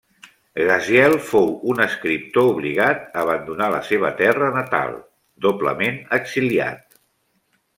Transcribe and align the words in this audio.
Gaziel 0.67 1.17
fou 1.25 1.51
un 1.73 1.83
escriptor 1.85 2.47
obligat 2.53 3.03
a 3.11 3.21
abandonar 3.25 3.67
la 3.75 3.83
seva 3.91 4.11
terra 4.23 4.49
natal, 4.57 4.97
doblement 5.49 6.01
exiliat. 6.19 6.83